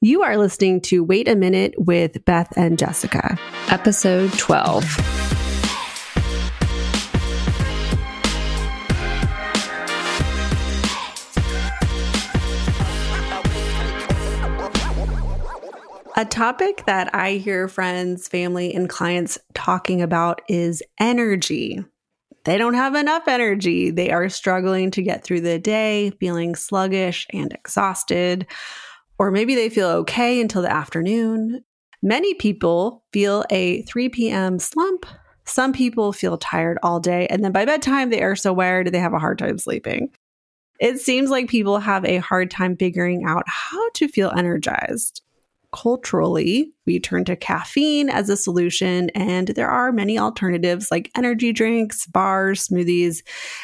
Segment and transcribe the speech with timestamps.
[0.00, 3.36] You are listening to Wait a Minute with Beth and Jessica,
[3.68, 4.84] episode 12.
[16.14, 21.84] A topic that I hear friends, family, and clients talking about is energy.
[22.44, 23.90] They don't have enough energy.
[23.90, 28.46] They are struggling to get through the day, feeling sluggish and exhausted
[29.18, 31.64] or maybe they feel okay until the afternoon.
[32.02, 34.58] Many people feel a 3 p.m.
[34.58, 35.04] slump.
[35.44, 38.98] Some people feel tired all day, and then by bedtime, they are so wired they
[38.98, 40.10] have a hard time sleeping.
[40.78, 45.22] It seems like people have a hard time figuring out how to feel energized.
[45.72, 51.52] Culturally, we turn to caffeine as a solution, and there are many alternatives like energy
[51.52, 53.22] drinks, bars, smoothies,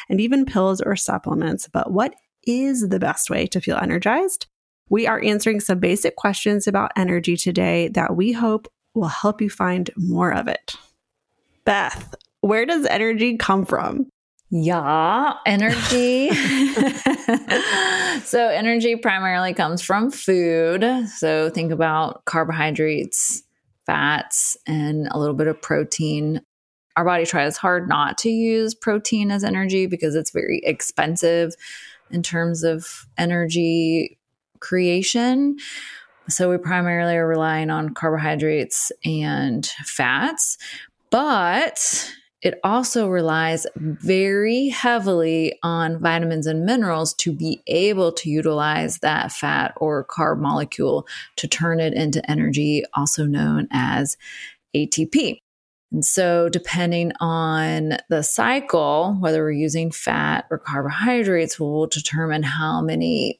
[0.09, 1.69] and even pills or supplements.
[1.71, 2.15] But what
[2.45, 4.47] is the best way to feel energized?
[4.89, 9.49] We are answering some basic questions about energy today that we hope will help you
[9.49, 10.75] find more of it.
[11.65, 14.07] Beth, where does energy come from?
[14.51, 16.29] Yeah, energy.
[18.23, 20.85] so, energy primarily comes from food.
[21.09, 23.41] So, think about carbohydrates,
[23.87, 26.41] fats, and a little bit of protein.
[26.95, 31.55] Our body tries hard not to use protein as energy because it's very expensive
[32.11, 34.19] in terms of energy
[34.65, 35.57] creation.
[36.27, 40.57] So we primarily are relying on carbohydrates and fats,
[41.11, 48.99] but it also relies very heavily on vitamins and minerals to be able to utilize
[48.99, 54.17] that fat or carb molecule to turn it into energy, also known as
[54.75, 55.39] ATP.
[55.91, 62.81] And so, depending on the cycle, whether we're using fat or carbohydrates, will determine how
[62.81, 63.39] many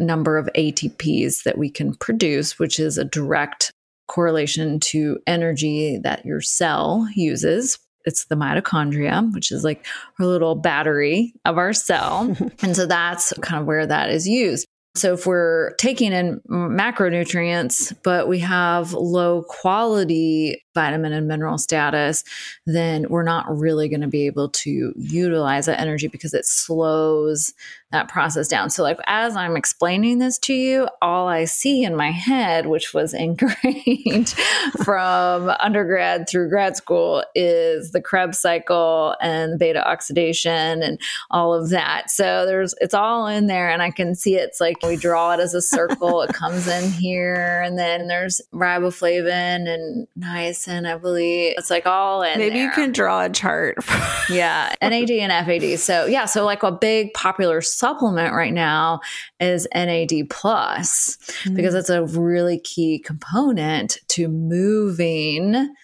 [0.00, 3.70] number of ATPs that we can produce, which is a direct
[4.08, 7.78] correlation to energy that your cell uses.
[8.04, 9.86] It's the mitochondria, which is like
[10.18, 12.36] our little battery of our cell.
[12.62, 14.66] and so that's kind of where that is used.
[14.96, 22.24] So if we're taking in macronutrients, but we have low quality vitamin and mineral status,
[22.66, 27.54] then we're not really going to be able to utilize that energy because it slows
[27.92, 28.70] that process down.
[28.70, 32.94] So, like, as I'm explaining this to you, all I see in my head, which
[32.94, 34.30] was ingrained
[34.84, 41.70] from undergrad through grad school, is the Krebs cycle and beta oxidation and all of
[41.70, 42.10] that.
[42.10, 45.40] So, there's it's all in there, and I can see it's like we draw it
[45.40, 51.54] as a circle, it comes in here, and then there's riboflavin and niacin, I believe.
[51.58, 52.66] It's like all in Maybe there.
[52.66, 53.78] you can draw a chart.
[54.30, 55.78] yeah, NAD and FAD.
[55.80, 59.00] So, yeah, so like a big popular supplement right now
[59.40, 61.54] is NAD plus mm-hmm.
[61.56, 65.74] because it's a really key component to moving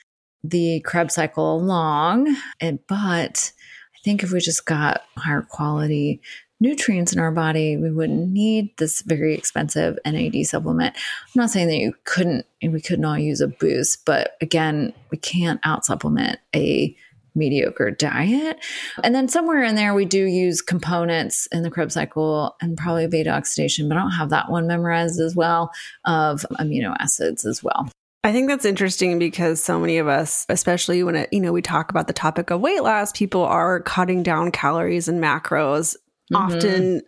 [0.44, 2.36] the Krebs cycle along.
[2.60, 3.52] And but
[3.94, 6.20] I think if we just got higher quality
[6.60, 10.94] nutrients in our body, we wouldn't need this very expensive NAD supplement.
[10.96, 14.92] I'm not saying that you couldn't, and we couldn't all use a boost, but again,
[15.10, 16.96] we can't out supplement a
[17.36, 18.64] mediocre diet.
[19.02, 23.06] And then somewhere in there, we do use components in the Krebs cycle and probably
[23.06, 25.70] beta oxidation, but I don't have that one memorized as well
[26.04, 27.88] of amino acids as well.
[28.24, 31.62] I think that's interesting because so many of us, especially when it, you know we
[31.62, 35.94] talk about the topic of weight loss, people are cutting down calories and macros
[36.32, 36.36] mm-hmm.
[36.36, 37.02] often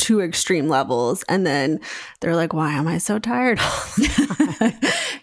[0.00, 1.80] to extreme levels and then
[2.20, 3.58] they're like why am i so tired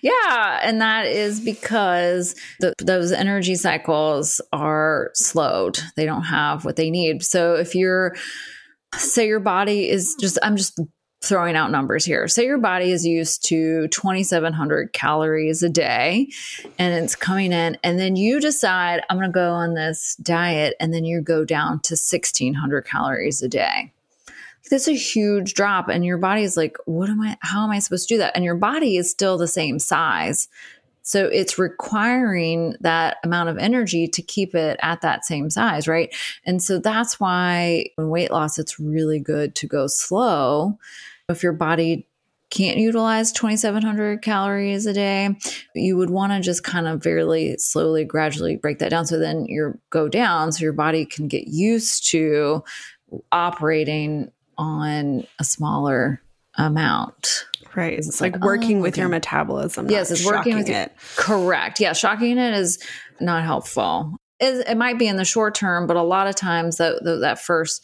[0.01, 5.79] yeah and that is because the, those energy cycles are slowed.
[5.95, 7.23] They don't have what they need.
[7.23, 8.15] So if you're
[8.95, 10.79] say your body is just i'm just
[11.23, 12.27] throwing out numbers here.
[12.27, 16.29] Say your body is used to 2700 calories a day
[16.77, 20.75] and it's coming in and then you decide i'm going to go on this diet
[20.79, 23.91] and then you go down to 1600 calories a day
[24.69, 27.79] that's a huge drop and your body is like what am i how am i
[27.79, 28.35] supposed to do that?
[28.35, 30.47] And your body is still the same size.
[31.03, 36.13] So it's requiring that amount of energy to keep it at that same size right?
[36.45, 40.77] And so that's why in weight loss it's really good to go slow.
[41.29, 42.07] If your body
[42.49, 45.35] can't utilize 2700 calories a day
[45.75, 49.45] you would want to just kind of very slowly gradually break that down so then
[49.45, 52.63] you go down so your body can get used to
[53.33, 56.21] operating on a smaller
[56.57, 57.45] amount.
[57.75, 57.93] Right.
[57.93, 59.01] It's, like, like, working oh, with okay.
[59.01, 59.89] your metabolism.
[59.89, 60.91] Yes, it's working with it.
[61.15, 61.79] Correct.
[61.79, 62.79] Yeah, shocking it is
[63.19, 64.17] not helpful.
[64.39, 67.39] It, it, might be in the short term, but a lot of times that that
[67.39, 67.83] first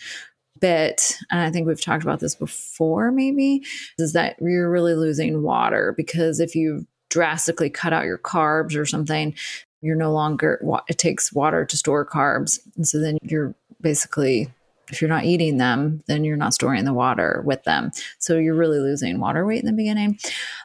[0.60, 3.64] bit, and I think we've talked about this before, maybe,
[3.98, 8.86] is that you're really losing water because if you drastically cut out your carbs or
[8.86, 9.36] something,
[9.82, 12.60] you're no longer, it takes water to store carbs.
[12.76, 14.50] And so then you're basically,
[14.94, 17.92] if you're not eating them, then you're not storing the water with them.
[18.20, 20.20] So you're really losing water weight in the beginning.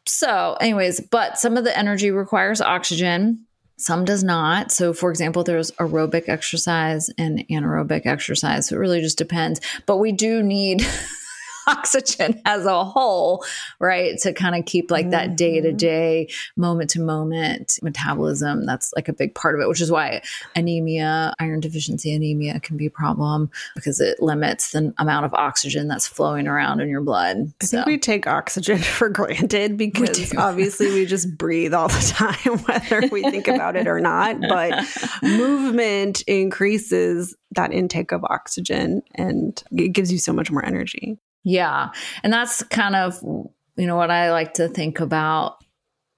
[0.07, 3.47] So, anyways, but some of the energy requires oxygen.
[3.79, 4.71] Some does not.
[4.71, 8.69] So, for example, there's aerobic exercise and anaerobic exercise.
[8.69, 9.61] So, it really just depends.
[9.87, 10.87] But we do need
[11.69, 13.45] oxygen as a whole,
[13.79, 14.19] right?
[14.21, 15.37] To kind of keep like that mm-hmm.
[15.37, 18.67] day to day, moment to moment metabolism.
[18.67, 20.23] That's like a big part of it, which is why
[20.57, 25.89] anemia, iron deficiency anemia can be a problem because it limits the amount of oxygen
[25.89, 27.53] that's flowing around in your blood.
[27.61, 32.59] I think we take oxygen for granted because obviously we just breathe all the time,
[32.61, 34.41] whether we think about it or not.
[34.41, 34.85] But
[35.23, 41.19] movement increases that intake of oxygen and it gives you so much more energy.
[41.49, 41.93] Yeah.
[42.23, 45.57] And that's kind of, you know, what I like to think about.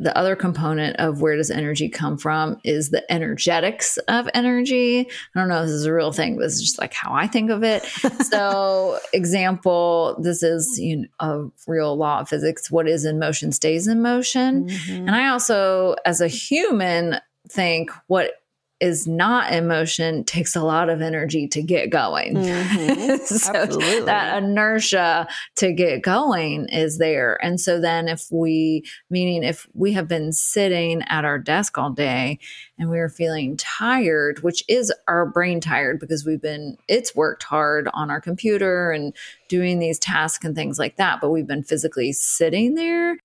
[0.01, 5.01] The other component of where does energy come from is the energetics of energy.
[5.01, 7.27] I don't know if this is a real thing, but it's just like how I
[7.27, 7.85] think of it.
[8.23, 12.71] so, example, this is you know, a real law of physics.
[12.71, 14.69] What is in motion stays in motion.
[14.69, 15.07] Mm-hmm.
[15.07, 18.33] And I also, as a human, think what
[18.81, 22.35] is not in motion takes a lot of energy to get going.
[22.35, 23.17] Mm-hmm.
[23.25, 24.07] so Absolutely.
[24.07, 27.39] that inertia to get going is there.
[27.45, 31.91] And so then if we, meaning if we have been sitting at our desk all
[31.91, 32.39] day
[32.79, 37.43] and we are feeling tired, which is our brain tired because we've been, it's worked
[37.43, 39.15] hard on our computer and
[39.49, 43.19] doing these tasks and things like that, but we've been physically sitting there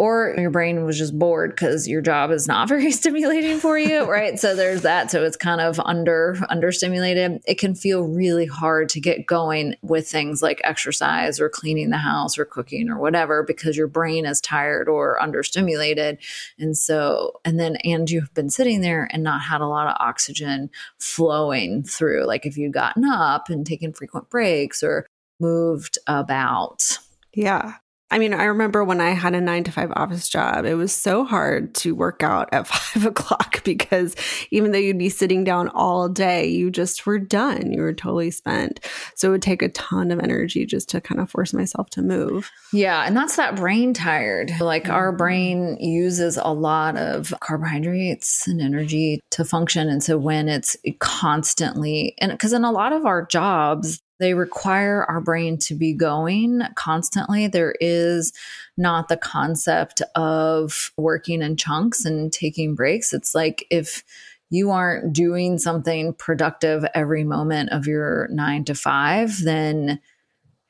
[0.00, 4.10] or your brain was just bored because your job is not very stimulating for you,
[4.10, 4.40] right?
[4.40, 5.10] so there's that.
[5.10, 7.42] So it's kind of under understimulated.
[7.46, 11.98] It can feel really hard to get going with things like exercise or cleaning the
[11.98, 16.16] house or cooking or whatever because your brain is tired or understimulated.
[16.58, 19.96] And so and then and you've been sitting there and not had a lot of
[20.00, 22.24] oxygen flowing through.
[22.24, 25.06] Like if you'd gotten up and taken frequent breaks or
[25.38, 26.96] moved about.
[27.34, 27.74] Yeah.
[28.12, 30.92] I mean, I remember when I had a nine to five office job, it was
[30.92, 34.16] so hard to work out at five o'clock because
[34.50, 37.72] even though you'd be sitting down all day, you just were done.
[37.72, 38.80] You were totally spent.
[39.14, 42.02] So it would take a ton of energy just to kind of force myself to
[42.02, 42.50] move.
[42.72, 43.04] Yeah.
[43.06, 44.50] And that's that brain tired.
[44.60, 44.92] Like mm-hmm.
[44.92, 49.88] our brain uses a lot of carbohydrates and energy to function.
[49.88, 55.04] And so when it's constantly, and because in a lot of our jobs, they require
[55.08, 57.48] our brain to be going constantly.
[57.48, 58.32] There is
[58.76, 63.12] not the concept of working in chunks and taking breaks.
[63.12, 64.04] It's like if
[64.50, 70.00] you aren't doing something productive every moment of your nine to five, then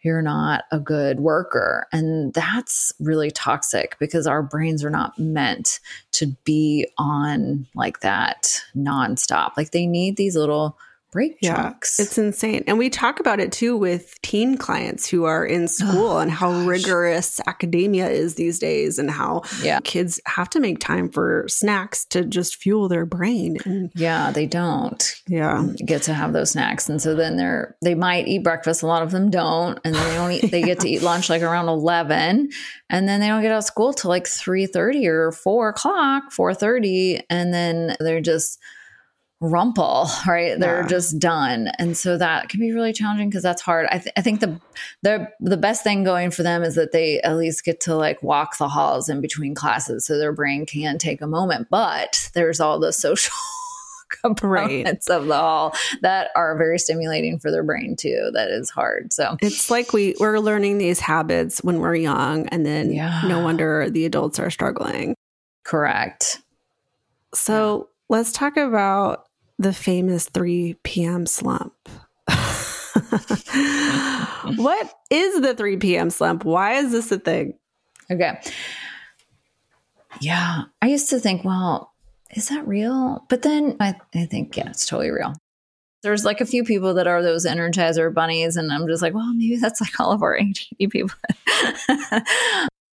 [0.02, 1.86] you're not a good worker.
[1.92, 5.80] And that's really toxic because our brains are not meant
[6.12, 9.52] to be on like that nonstop.
[9.56, 10.78] Like they need these little
[11.10, 11.98] break yeah, chunks.
[11.98, 12.64] It's insane.
[12.66, 16.18] And we talk about it too with teen clients who are in oh school oh,
[16.18, 16.66] and how gosh.
[16.66, 19.80] rigorous academia is these days and how yeah.
[19.82, 23.56] kids have to make time for snacks to just fuel their brain.
[23.64, 25.02] And yeah, they don't.
[25.26, 25.66] Yeah.
[25.84, 26.88] Get to have those snacks.
[26.88, 28.82] And so then they're they might eat breakfast.
[28.82, 29.78] A lot of them don't.
[29.84, 32.50] And they don't eat they get to eat lunch like around eleven.
[32.88, 36.32] And then they don't get out of school till like three thirty or four o'clock,
[36.32, 37.20] four thirty.
[37.28, 38.58] And then they're just
[39.40, 40.58] rumple, right?
[40.58, 41.70] They're just done.
[41.78, 43.86] And so that can be really challenging because that's hard.
[43.90, 44.60] I, th- I think the,
[45.02, 48.22] the, the best thing going for them is that they at least get to like
[48.22, 51.68] walk the halls in between classes so their brain can take a moment.
[51.70, 53.34] But there's all the social
[54.22, 55.16] components right.
[55.16, 58.30] of the hall that are very stimulating for their brain too.
[58.34, 59.10] That is hard.
[59.10, 63.22] So it's like we, we're learning these habits when we're young and then yeah.
[63.26, 65.14] no wonder the adults are struggling.
[65.64, 66.42] Correct.
[67.32, 68.16] So yeah.
[68.16, 69.28] let's talk about
[69.60, 71.26] the famous 3 p.m.
[71.26, 71.74] slump.
[74.56, 76.08] what is the 3 p.m.
[76.08, 76.44] slump?
[76.44, 77.54] Why is this a thing?
[78.10, 78.40] Okay.
[80.22, 80.62] Yeah.
[80.80, 81.92] I used to think, well,
[82.34, 83.26] is that real?
[83.28, 85.34] But then I, I think, yeah, it's totally real.
[86.02, 89.34] There's like a few people that are those energizer bunnies, and I'm just like, well,
[89.34, 91.14] maybe that's like all of our ADD people.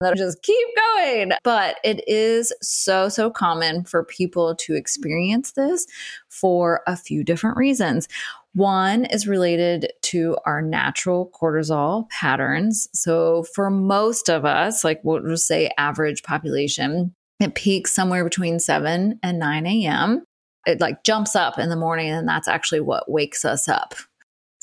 [0.01, 1.31] That just keep going.
[1.43, 5.85] But it is so, so common for people to experience this
[6.29, 8.07] for a few different reasons.
[8.53, 12.87] One is related to our natural cortisol patterns.
[12.93, 18.59] So, for most of us, like we'll just say average population, it peaks somewhere between
[18.59, 20.23] 7 and 9 a.m.
[20.65, 23.93] It like jumps up in the morning, and that's actually what wakes us up.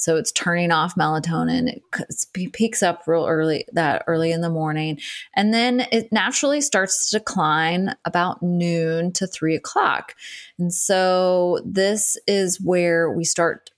[0.03, 1.69] So it's turning off melatonin.
[1.69, 4.99] It peaks up real early, that early in the morning.
[5.37, 10.15] And then it naturally starts to decline about noon to three o'clock.
[10.59, 13.71] And so this is where we start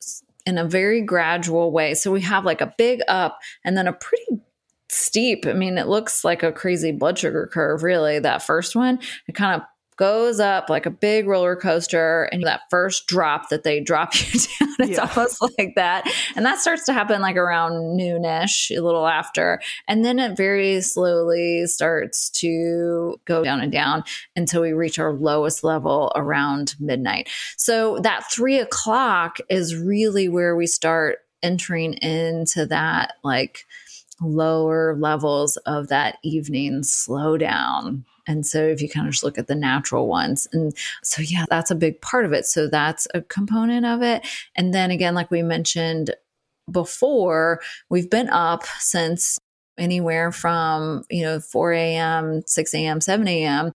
[0.47, 1.95] in a very gradual way.
[1.95, 4.43] So we have like a big up and then a pretty
[4.89, 5.47] steep.
[5.47, 8.19] I mean, it looks like a crazy blood sugar curve, really.
[8.19, 9.67] That first one, it kind of
[9.97, 14.41] goes up like a big roller coaster and that first drop that they drop you
[14.41, 15.11] down it's yeah.
[15.17, 16.11] almost like that.
[16.37, 19.61] And that starts to happen like around noonish a little after.
[19.89, 24.05] And then it very slowly starts to go down and down
[24.37, 27.29] until we reach our lowest level around midnight.
[27.57, 33.67] So that three o'clock is really where we start entering into that like
[34.21, 39.47] lower levels of that evening slowdown and so if you kind of just look at
[39.47, 40.49] the natural ones.
[40.53, 42.47] And so, yeah, that's a big part of it.
[42.47, 44.27] So that's a component of it.
[44.57, 46.15] And then again, like we mentioned
[46.71, 49.39] before, we've been up since
[49.79, 53.73] anywhere from, you know, 4 a.m., 6 a.m., 7 a.m.,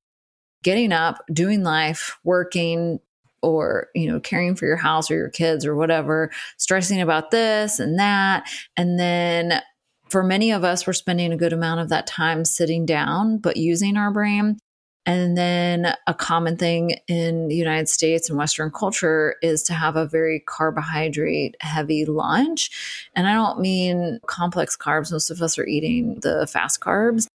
[0.63, 2.99] getting up, doing life, working,
[3.41, 7.79] or you know caring for your house or your kids or whatever stressing about this
[7.79, 9.61] and that and then
[10.09, 13.57] for many of us, we're spending a good amount of that time sitting down, but
[13.57, 14.57] using our brain.
[15.05, 19.95] And then a common thing in the United States and Western culture is to have
[19.95, 23.09] a very carbohydrate heavy lunch.
[23.15, 25.11] And I don't mean complex carbs.
[25.11, 27.25] Most of us are eating the fast carbs,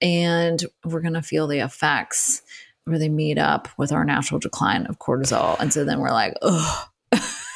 [0.00, 2.42] and we're going to feel the effects
[2.84, 5.58] where they meet up with our natural decline of cortisol.
[5.58, 6.86] And so then we're like, oh,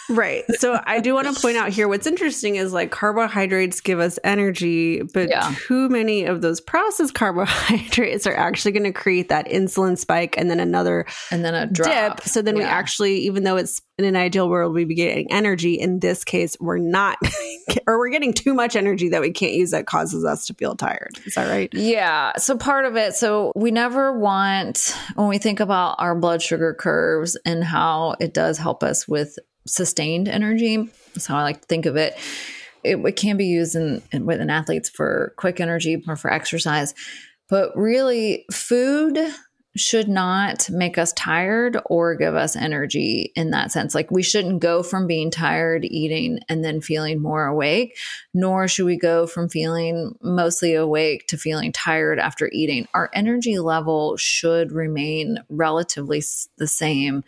[0.08, 0.44] Right.
[0.58, 4.18] So I do want to point out here what's interesting is like carbohydrates give us
[4.24, 5.54] energy, but yeah.
[5.66, 10.50] too many of those processed carbohydrates are actually going to create that insulin spike and
[10.50, 12.18] then another and then a drop.
[12.18, 12.28] dip.
[12.28, 12.62] So then yeah.
[12.62, 15.74] we actually, even though it's in an ideal world, we'd be getting energy.
[15.74, 17.18] In this case, we're not,
[17.86, 20.76] or we're getting too much energy that we can't use that causes us to feel
[20.76, 21.18] tired.
[21.26, 21.68] Is that right?
[21.74, 22.32] Yeah.
[22.36, 26.74] So part of it, so we never want, when we think about our blood sugar
[26.74, 29.36] curves and how it does help us with
[29.68, 30.88] sustained energy.
[31.14, 32.16] That's how I like to think of it.
[32.84, 36.94] It, it can be used in, in within athletes for quick energy or for exercise,
[37.48, 39.18] but really, food
[39.76, 43.94] should not make us tired or give us energy in that sense.
[43.94, 47.96] Like we shouldn't go from being tired eating and then feeling more awake,
[48.34, 52.88] nor should we go from feeling mostly awake to feeling tired after eating.
[52.92, 56.22] Our energy level should remain relatively
[56.56, 57.24] the same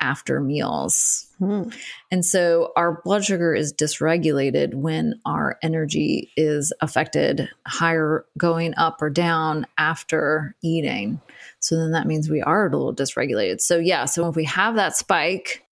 [0.00, 1.26] after meals.
[1.38, 1.70] Hmm.
[2.10, 9.00] And so our blood sugar is dysregulated when our energy is affected higher going up
[9.00, 11.20] or down after eating.
[11.60, 13.60] So then that means we are a little dysregulated.
[13.60, 15.64] So, yeah, so if we have that spike,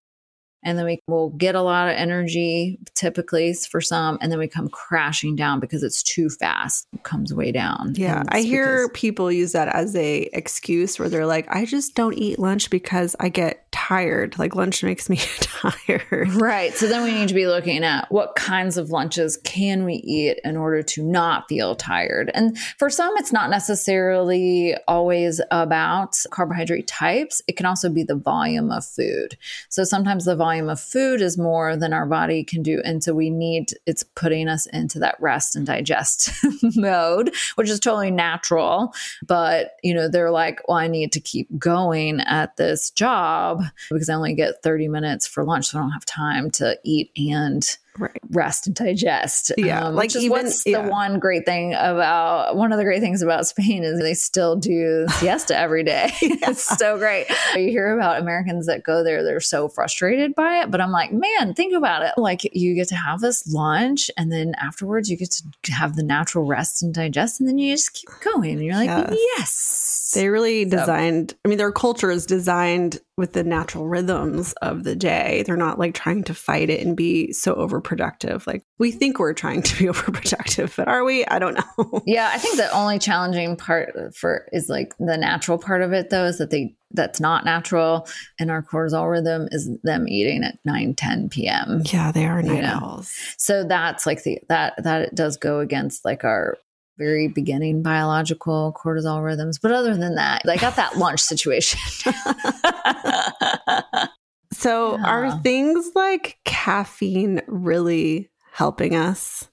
[0.63, 4.49] and then we will get a lot of energy typically for some and then we
[4.49, 7.93] come crashing down because it's too fast it comes way down.
[7.97, 12.15] Yeah i hear people use that as a excuse where they're like i just don't
[12.15, 14.39] eat lunch because i get tired.
[14.39, 16.33] Like lunch makes me tired.
[16.35, 19.95] Right so then we need to be looking at what kinds of lunches can we
[19.95, 22.31] eat in order to not feel tired.
[22.35, 27.41] And for some it's not necessarily always about carbohydrate types.
[27.47, 29.39] It can also be the volume of food.
[29.69, 32.81] So sometimes the volume volume of food is more than our body can do.
[32.83, 36.31] And so we need, it's putting us into that rest and digest
[36.75, 38.95] mode, which is totally natural.
[39.27, 44.09] But, you know, they're like, well, I need to keep going at this job because
[44.09, 45.67] I only get 30 minutes for lunch.
[45.67, 48.19] So I don't have time to eat and right.
[48.31, 49.53] rest and digest.
[49.57, 50.83] Yeah, um, like even what's yeah.
[50.83, 54.57] the one great thing about one of the great things about Spain is they still
[54.57, 56.13] do siesta every day.
[56.49, 57.27] It's so great.
[57.55, 60.71] You hear about Americans that go there; they're so frustrated by it.
[60.71, 62.13] But I'm like, man, think about it.
[62.17, 65.31] Like you get to have this lunch, and then afterwards you get
[65.65, 68.53] to have the natural rest and digest, and then you just keep going.
[68.53, 69.19] And you're like, yes.
[69.37, 71.37] yes they really designed, so.
[71.45, 75.43] I mean, their culture is designed with the natural rhythms of the day.
[75.45, 78.47] They're not like trying to fight it and be so overproductive.
[78.47, 81.27] Like we think we're trying to be overproductive, but are we?
[81.27, 82.03] I don't know.
[82.07, 86.11] Yeah, I think the only challenging part for is like the natural part of it
[86.11, 88.07] though is that they that's not natural
[88.39, 92.65] in our cortisol rhythm is them eating at 9 10 p.m yeah they are night
[92.65, 96.57] owls so that's like the that that does go against like our
[96.99, 99.59] very beginning biological cortisol rhythms.
[99.59, 101.81] But other than that, I got that lunch situation.
[104.53, 105.05] so, yeah.
[105.05, 109.49] are things like caffeine really helping us?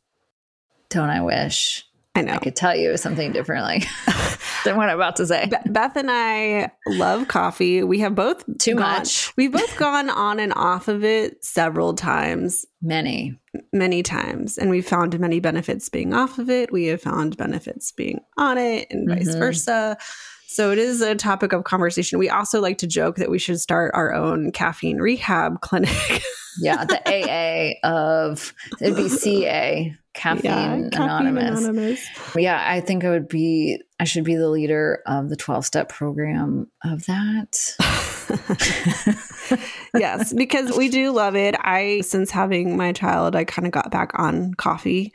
[0.90, 1.86] Don't I wish?
[2.16, 2.34] I know.
[2.34, 3.84] I could tell you something differently.
[4.64, 5.48] than what I'm about to say.
[5.48, 7.84] Be- Beth and I love coffee.
[7.84, 9.32] We have both Too gone- much.
[9.38, 13.38] We've both gone on and off of it several times, Many.
[13.74, 16.72] many times, and we've found many benefits being off of it.
[16.72, 19.40] We have found benefits being on it, and vice Mhm.
[19.40, 19.98] versa.
[20.56, 22.18] So it is a topic of conversation.
[22.18, 26.24] We also like to joke that we should start our own caffeine rehab clinic.
[26.62, 31.60] Yeah, the AA of it'd be CA, Caffeine, Anonymous.
[31.60, 32.08] Anonymous.
[32.38, 35.90] Yeah, I think I would be I should be the leader of the 12 step
[35.90, 37.76] program of that.
[39.96, 41.56] yes, because we do love it.
[41.60, 45.14] I, since having my child, I kind of got back on coffee,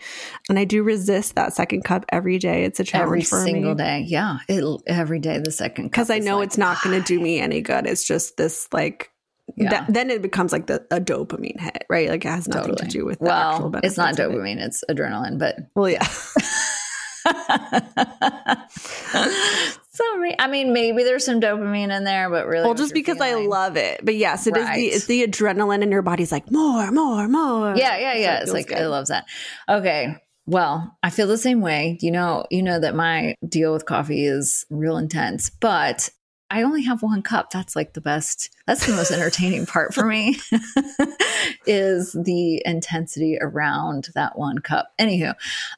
[0.48, 2.64] and I do resist that second cup every day.
[2.64, 4.04] It's a challenge every for single me day.
[4.06, 7.20] Yeah, it, every day the second because I know like, it's not going to do
[7.20, 7.22] ah.
[7.22, 7.86] me any good.
[7.86, 9.10] It's just this like.
[9.56, 9.70] Yeah.
[9.70, 12.08] that- then it becomes like the a dopamine hit, right?
[12.08, 12.88] Like it has nothing Totally.
[12.88, 14.30] to do with the actual well, it's not of it.
[14.30, 16.06] dopamine, it's adrenaline, but Well, yeah,
[20.00, 23.34] so I mean, maybe there's some dopamine in there, but really, well, just because I
[23.34, 24.00] love it.
[24.04, 24.76] But yes, it is Right.
[24.76, 27.74] the it's the adrenaline in your body's like more, more, more.
[27.76, 28.36] Yeah, yeah, So yeah.
[28.38, 28.78] it it's like good.
[28.78, 29.26] I love that.
[29.68, 30.16] Okay.
[30.46, 31.98] Well, I feel the same way.
[32.00, 36.08] You know, you know that my deal with coffee is real intense, but
[36.52, 37.50] I only have one cup.
[37.50, 38.50] That's like the best.
[38.66, 40.36] That's the most entertaining part for me
[41.66, 44.92] is the intensity around that one cup.
[44.98, 45.34] Anywho,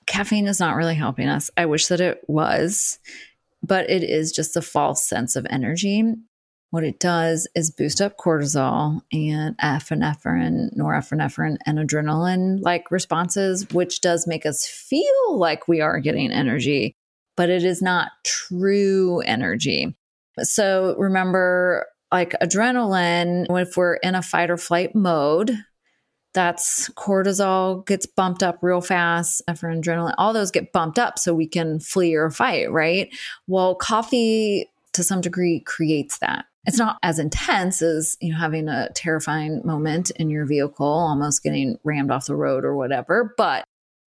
[0.07, 1.51] caffeine is not really helping us.
[1.57, 2.99] I wish that it was,
[3.63, 6.05] but it is just a false sense of energy.
[6.71, 14.01] What it does is boost up cortisol and epinephrine, norepinephrine, and adrenaline like responses, which
[14.01, 16.95] does make us feel like we are getting energy,
[17.37, 19.95] but it is not true energy.
[20.41, 25.55] So remember, like adrenaline, if we're in a fight or flight mode,
[26.35, 31.35] that's cortisol gets bumped up real fast for adrenaline all those get bumped up so
[31.35, 33.15] we can flee or fight right?
[33.47, 36.47] Well coffee to some degree creates that.
[36.65, 41.43] It's not as intense as you know having a terrifying moment in your vehicle almost
[41.43, 43.65] getting rammed off the road or whatever but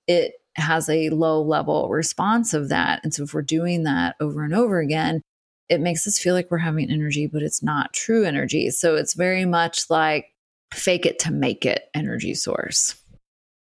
[0.07, 3.01] it has a low level response of that.
[3.03, 5.21] And so if we're doing that over and over again
[5.67, 8.69] it makes us feel like we're having energy but it's not true energy.
[8.71, 10.34] So it's very much like
[10.73, 12.95] fake it to make it energy source.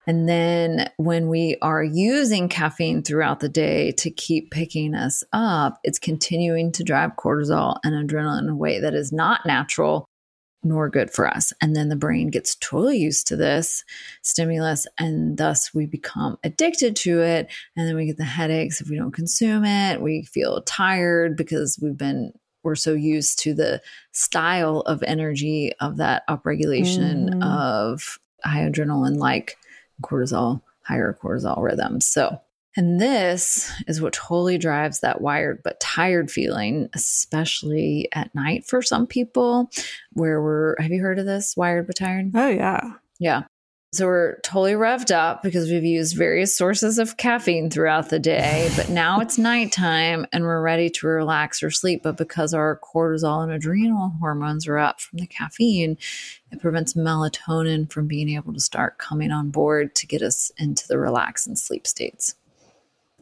[0.07, 5.79] And then when we are using caffeine throughout the day to keep picking us up,
[5.85, 10.07] it's continuing to drive cortisol and adrenaline in a way that is not natural
[10.63, 11.53] nor good for us.
[11.63, 13.85] And then the brain gets totally used to this
[14.23, 17.49] stimulus, and thus we become addicted to it.
[17.77, 20.03] And then we get the headaches if we don't consume it.
[20.03, 23.81] We feel tired because we've been we're so used to the
[24.13, 27.43] style of energy of that upregulation Mhm.
[27.45, 29.57] of high adrenaline like
[30.03, 32.41] cortisol higher cortisol rhythms so
[32.77, 38.81] and this is what totally drives that wired but tired feeling especially at night for
[38.83, 39.69] some people
[40.13, 42.93] where we're have you heard of this wired but tired Oh yeah.
[43.19, 43.43] yeah.
[43.93, 48.71] So we're totally revved up because we've used various sources of caffeine throughout the day,
[48.77, 52.05] but now it's nighttime and we're ready to relax or sleep.
[52.05, 55.99] But because our cortisol and adrenal hormones are up from the caffeine,
[56.53, 60.87] it prevents melatonin from being able to start coming on board to get us into
[60.87, 62.37] the relax and sleep states.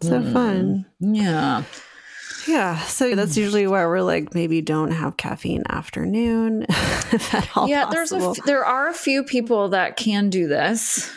[0.03, 0.33] So Mm.
[0.35, 0.87] fun.
[1.01, 1.63] Yeah.
[2.46, 2.79] Yeah.
[2.83, 7.87] So that's usually why we're like maybe don't have caffeine afternoon if at all yeah,
[7.90, 11.11] there's a there are a few people that can do this.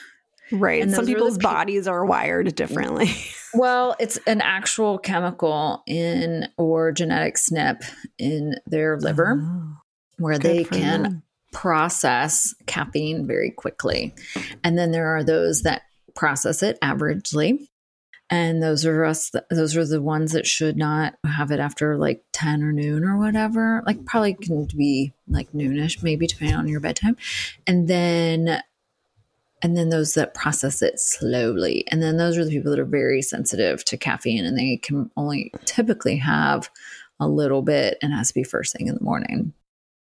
[0.51, 0.81] right.
[0.81, 3.10] and Some those are the people's peop- bodies are wired differently.
[3.53, 7.81] Well, it's an actual chemical in or genetic SNP
[8.17, 9.75] in their liver Oh,
[10.17, 11.23] where they can them.
[11.51, 14.15] process caffeine very quickly.
[14.63, 15.81] And then there are those that
[16.15, 17.67] process it averagely.
[18.32, 22.24] And those are us those are the ones that should not have it after like
[22.32, 23.84] 10 or noon or whatever.
[23.86, 27.17] Like probably can be like noonish, maybe depending on your bedtime.
[27.67, 28.63] And then
[29.62, 31.84] and then those that process it slowly.
[31.89, 35.12] And then those are the people that are very sensitive to caffeine and they can
[35.17, 36.70] only typically have
[37.20, 39.54] a little bit and has to be first thing in the morning.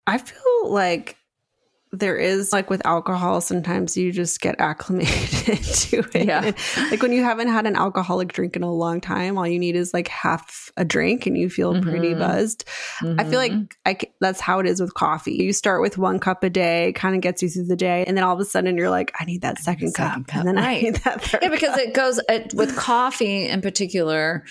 [0.06, 1.16] I feel like
[1.92, 6.26] there is like with alcohol, sometimes you just get acclimated to it.
[6.26, 6.52] Yeah.
[6.90, 9.74] like when you haven't had an alcoholic drink in a long time, all you need
[9.76, 12.18] is like half a drink and you feel pretty Mhm.
[12.18, 12.64] buzzed.
[13.02, 13.70] I feel like Mhm.
[13.86, 15.32] I that's how it is with coffee.
[15.34, 18.16] You start with one cup a day, kind of gets you through the day, and
[18.16, 20.34] then all of a sudden you're like, I need that second, second cup.
[20.34, 21.78] cup, and then I need that third yeah, because cup.
[21.78, 24.44] it goes it, with coffee in particular.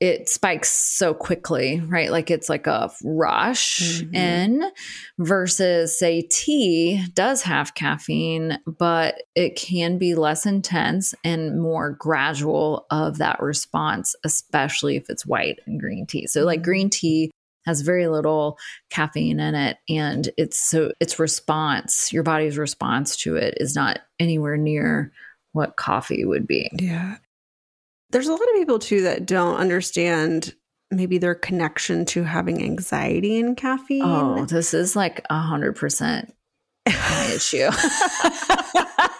[0.00, 2.10] It spikes so quickly, right?
[2.10, 4.14] Like it's like a rush Mhm.
[4.14, 4.70] in
[5.18, 12.86] versus, say, tea does have caffeine, but it can be less intense and more gradual
[12.90, 16.26] of that response, especially if it's white and green tea.
[16.26, 16.64] So, like Mhm.
[16.64, 17.30] green tea
[17.64, 18.58] has very little
[18.90, 23.98] caffeine in it and it's so its response your body's response to it is not
[24.20, 25.10] anywhere near
[25.50, 27.16] what coffee would be Yeah.
[28.10, 30.54] There's a lot of people too that don't understand
[30.90, 34.02] maybe their connection to having anxiety and caffeine.
[34.04, 36.32] oh this is like a hundred percent
[36.86, 37.68] my issue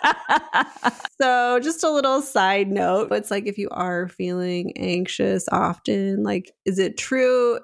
[1.20, 6.52] so, just a little side note it's like if you are feeling anxious often, like,
[6.64, 7.58] is it true?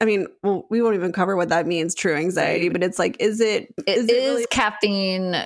[0.00, 3.16] I mean, well, we won't even cover what that means, true anxiety, but it's like,
[3.20, 5.36] is it, It is is really- caffeine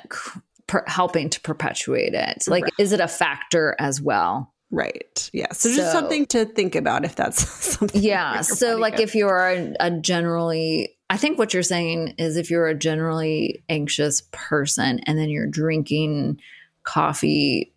[0.66, 2.72] per- helping to perpetuate it like Right.
[2.78, 5.31] is it a factor as well right?
[5.33, 5.52] Yeah.
[5.52, 8.02] So, just So- something to think about if that's something.
[8.02, 12.50] yeah so like if you're a, a generally i think what you're saying is if
[12.50, 16.40] you're a generally anxious person and then you're drinking
[16.83, 17.72] coffee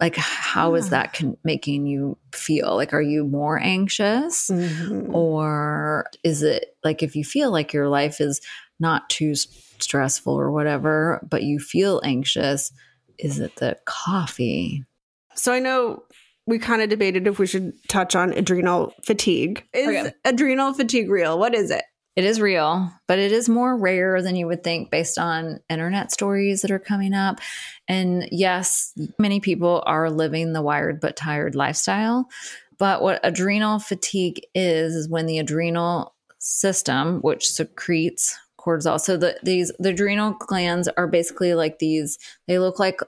[0.00, 0.90] like how is Yeah.
[0.90, 5.12] that con- making you feel like are you more anxious Mhm.
[5.12, 8.40] or is it like if you feel like your life is
[8.78, 12.70] not too stressful or whatever but you feel anxious
[13.18, 14.84] is it the coffee
[15.38, 16.02] So I know
[16.46, 19.64] we kind of debated if we should touch on adrenal fatigue.
[19.72, 20.12] Is Okay.
[20.24, 21.38] adrenal fatigue real?
[21.38, 21.84] What is it?
[22.16, 26.10] It is real, but it is more rare than you would think based on internet
[26.10, 27.38] stories that are coming up.
[27.86, 32.28] And yes, many people are living the wired but tired lifestyle.
[32.76, 39.38] But what adrenal fatigue is, is when the adrenal system, which secretes cortisol, so the,
[39.44, 42.18] these the adrenal glands are basically like these.
[42.48, 43.00] They look like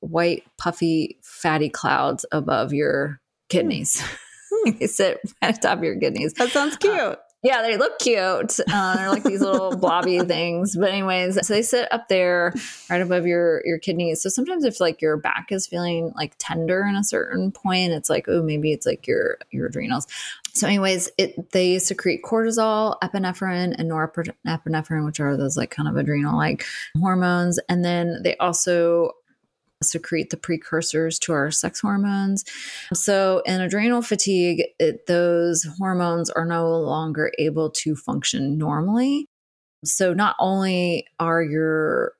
[0.00, 4.02] white, puffy, fatty clouds above your kidneys.
[4.78, 6.34] they sit right on top of your kidneys.
[6.34, 7.18] That sounds cute.
[7.42, 8.60] Yeah, they look cute.
[8.70, 10.76] Uh, they're like these little blobby things.
[10.76, 12.52] But anyways, so they sit up there
[12.90, 14.22] right above your your kidneys.
[14.22, 18.10] So sometimes if like your back is feeling like tender in a certain point, it's
[18.10, 20.06] like oh maybe it's like your your adrenals.
[20.52, 25.96] So anyways, it they secrete cortisol, epinephrine, and norepinephrine, which are those like kind of
[25.96, 26.66] adrenal like
[26.98, 29.12] hormones, and then they also
[29.82, 32.44] secrete the precursors to our sex hormones.
[32.92, 39.26] So, in adrenal fatigue, it, those hormones are no longer able to function normally.
[39.84, 42.12] So, not only are your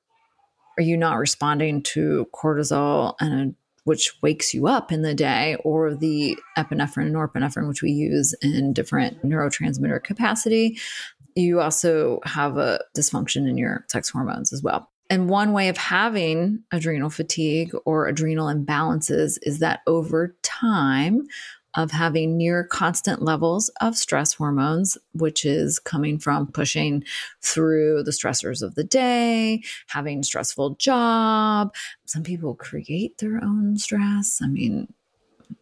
[0.77, 5.57] are you not responding to cortisol and uh, which wakes you up in the day,
[5.63, 10.77] or the epinephrine and norepinephrine, which we use in different neurotransmitter capacity,
[11.35, 14.90] you also have a dysfunction in your sex hormones as well.
[15.11, 21.27] And one way of having adrenal fatigue or adrenal imbalances is that over time
[21.75, 27.03] of having near constant levels of stress hormones, which is coming from pushing
[27.41, 31.75] through the stressors of the day, having a stressful job.
[32.05, 34.39] Some people create their own stress.
[34.41, 34.93] I mean,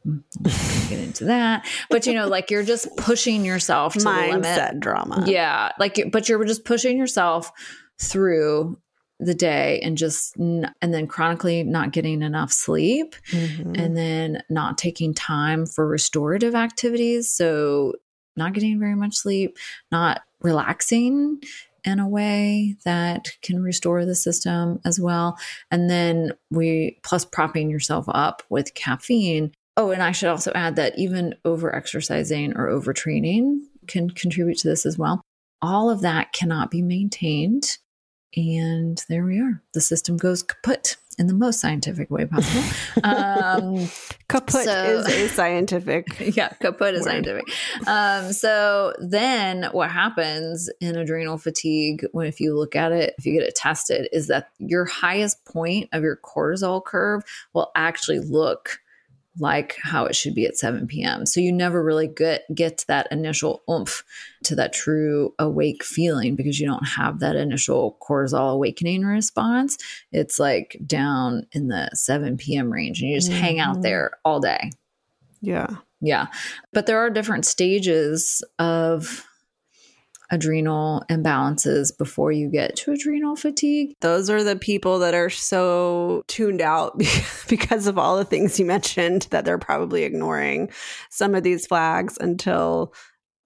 [0.05, 4.09] mm, gonna get into that, but you know, like you're just pushing yourself to the
[4.11, 4.43] limit.
[4.43, 5.23] Mindset drama.
[5.25, 7.51] Yeah, like but you're just pushing yourself
[7.97, 8.77] through
[9.19, 13.77] the day and just n- and then chronically not getting enough sleep Mhm.
[13.77, 17.29] and then not taking time for restorative activities.
[17.29, 17.93] So
[18.37, 19.57] not getting very much sleep
[19.91, 21.41] not relaxing
[21.83, 25.37] in a way that can restore the system as well.
[25.71, 29.51] And then we plus propping yourself up with caffeine.
[29.77, 34.67] Oh and i should also add that even over exercising or overtraining can contribute to
[34.69, 35.21] this as well.
[35.61, 37.77] All of that cannot be maintained
[38.35, 42.63] and there we are the system goes kaput in the most scientific way possible
[43.03, 43.89] um,
[44.29, 46.07] Kaput So- is a scientific.
[46.37, 47.09] yeah, kaput is Word.
[47.09, 47.43] scientific.
[47.87, 53.25] Um, so then what happens in adrenal fatigue when if you look at it, if
[53.25, 58.19] you get it tested, is that your highest point of your cortisol curve will actually
[58.19, 58.79] look
[59.39, 61.25] like how it should be at 7 p.m.
[61.25, 64.03] So you never really get get that initial oomph
[64.43, 69.77] to that true awake feeling because you don't have that initial cortisol awakening response.
[70.11, 72.71] It's like down in the 7 p.m.
[72.71, 73.81] range and you just hang out Mhm.
[73.83, 74.71] there all day.
[75.41, 75.67] Yeah.
[76.01, 76.27] Yeah.
[76.73, 79.25] But there are different stages of
[80.31, 83.95] adrenal imbalances before you get to adrenal fatigue.
[84.01, 86.97] Those are the people that are so tuned out
[87.47, 90.69] because of all the things you mentioned that they're probably ignoring
[91.09, 92.93] some of these flags until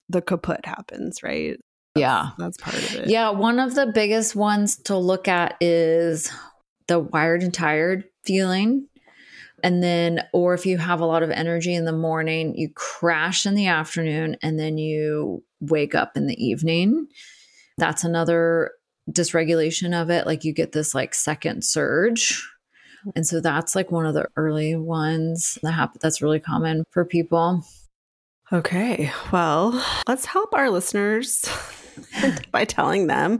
[0.10, 1.58] the kaput happens, right?
[1.96, 2.30] Yeah.
[2.38, 3.10] That's part of it.
[3.10, 3.30] Yeah.
[3.30, 6.32] One of the biggest ones to look at is
[6.88, 8.88] the wired and tired feeling.
[9.64, 13.46] And then, or if you have a lot of energy in the morning, you crash
[13.46, 17.08] in the afternoon and then you wake up in the evening.
[17.78, 18.72] That's another
[19.12, 20.26] dysregulation of it.
[20.26, 22.48] Like you get this like second surge.
[23.16, 26.00] And so that's like one of the early ones that happen.
[26.02, 27.64] That's really common for people.
[28.52, 29.12] Okay.
[29.32, 31.44] Well, let's help our listeners
[32.52, 33.40] by telling them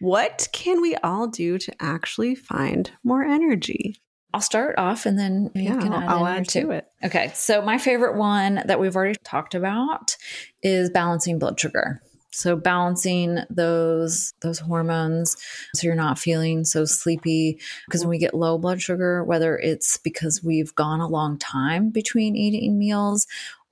[0.00, 4.00] what can we all do to actually find more energy?
[4.34, 6.86] I'll start off and then you Yeah, can I'll- add I'll add to it.
[7.02, 7.30] Okay.
[7.34, 10.16] So my favorite one that we've already talked about
[10.62, 12.02] is balancing blood sugar.
[12.32, 15.38] So balancing those those hormones
[15.74, 19.96] so you're not feeling so sleepy because when we get low blood sugar whether it's
[19.96, 23.26] because we've gone a long time between eating meals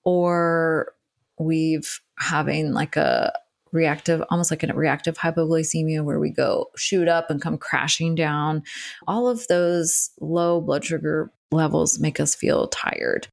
[0.04, 0.94] or
[1.38, 3.34] we've having like a
[3.74, 8.62] reactive almost like a reactive hypoglycemia where we go shoot up and come crashing down
[9.06, 13.28] all of those low blood sugar levels make us feel tired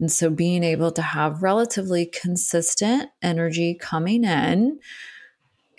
[0.00, 4.80] and so being able to have relatively consistent energy coming in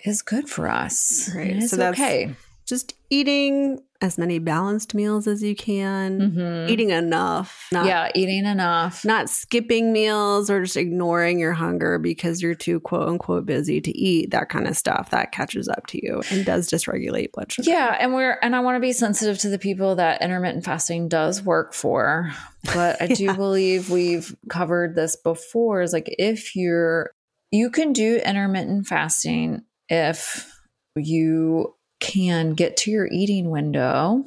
[0.04, 1.30] is good for us.
[1.34, 1.56] Right.
[1.56, 2.34] It's So that's- okay.
[2.66, 6.68] Just eating as many balanced meals as you can, Mhm.
[6.68, 9.04] eating enough, not yeah, eating enough.
[9.04, 13.96] not skipping meals or just ignoring your hunger because you're too quote unquote busy to
[13.96, 17.70] eat that kind of stuff that catches up to you and does dysregulate blood sugar.
[17.70, 21.08] Yeah, and we're and I want to be sensitive to the people that intermittent fasting
[21.08, 22.32] does work for.
[22.74, 23.32] But I do Yeah.
[23.36, 27.12] believe we've covered this before is like if you're
[27.52, 30.52] you can do intermittent fasting if
[30.96, 34.24] you can get to your eating window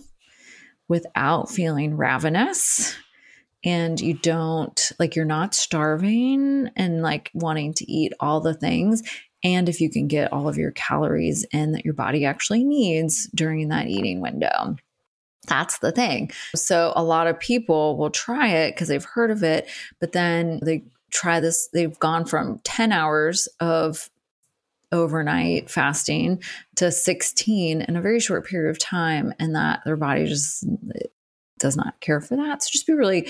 [0.87, 2.95] without feeling ravenous
[3.63, 9.03] and you don't like you're not starving and like wanting to eat all the things
[9.43, 13.29] and if you can get all of your calories in that your body actually needs
[13.33, 14.75] during that eating window.
[15.47, 16.31] That's the thing.
[16.55, 19.67] So, a lot of people will try it because they've heard of it,
[19.99, 21.69] but then they try this.
[21.73, 24.09] They've gone from 10 hours of
[24.91, 26.41] overnight fasting
[26.75, 30.65] to 16 in a very short period of time, and that their body just
[31.59, 32.63] does not care for that.
[32.63, 33.29] So, just be really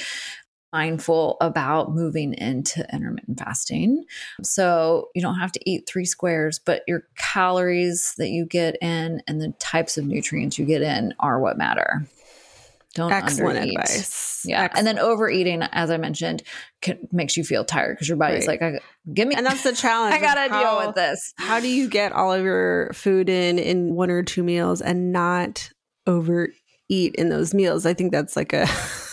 [0.72, 4.06] mindful about moving into intermittent fasting.
[4.44, 9.24] So you don't have to eat three squares, but your calories that you get in
[9.28, 12.06] and the types of nutrients you get in are what matter.
[12.96, 13.72] Don't Excellent undereat.
[13.72, 14.42] advice.
[14.46, 14.78] Yeah, Excellent.
[14.78, 16.42] and then overeating, as I mentioned,
[16.82, 18.60] can, makes you feel tired because your body's Right.
[18.62, 18.82] like,
[19.14, 20.16] "Give me." and that's the challenge.
[20.16, 21.34] I gotta how- deal with this.
[21.38, 25.12] How do you get all of your food in in one or two meals and
[25.12, 25.70] not
[26.08, 26.54] overeat
[26.90, 27.86] in those meals?
[27.86, 28.66] I think that's like a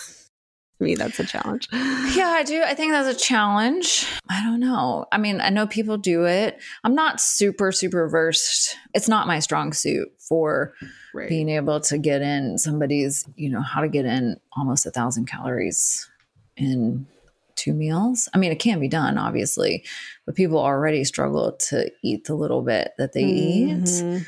[0.77, 1.67] to me that's a challenge.
[1.71, 2.61] Yeah, I do.
[2.63, 4.05] I think that's a challenge.
[4.29, 5.05] I don't know.
[5.11, 6.59] I mean, I know people do it.
[6.83, 8.75] I'm not super, super versed.
[8.93, 10.73] It's not my strong suit for
[11.13, 11.29] Right.
[11.29, 15.25] being able to get in somebody's, you know, how to get in almost a thousand
[15.27, 16.07] calories
[16.55, 17.07] in
[17.55, 18.29] two meals.
[18.33, 19.83] I mean, it can be done, obviously,
[20.27, 23.69] but people already struggle to eat the little bit that they eat.
[23.85, 24.25] Mhm.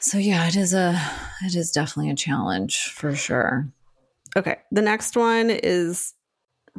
[0.00, 1.00] So yeah, it is a,
[1.44, 3.68] it is definitely a challenge for sure.
[4.36, 4.56] Okay.
[4.70, 6.14] The next one is